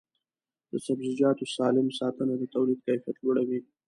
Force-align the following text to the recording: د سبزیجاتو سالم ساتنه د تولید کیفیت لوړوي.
د 0.71 0.73
سبزیجاتو 0.85 1.45
سالم 1.55 1.87
ساتنه 1.99 2.33
د 2.37 2.43
تولید 2.53 2.79
کیفیت 2.85 3.17
لوړوي. 3.21 3.59